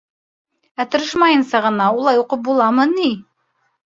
Ә 0.83 0.85
тырышмайынса 0.93 1.61
ғына 1.67 1.91
улай 1.99 2.21
уҡып 2.21 2.43
буламы 2.47 2.87
ни? 2.97 3.13